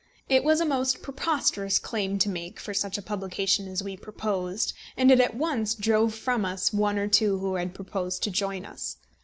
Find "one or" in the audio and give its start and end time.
6.73-7.07